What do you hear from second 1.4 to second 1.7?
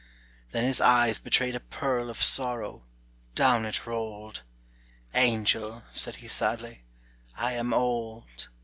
a